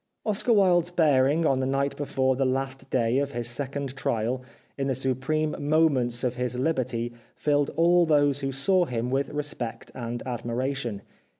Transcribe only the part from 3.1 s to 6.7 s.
of his second trial, in the supreme moments of his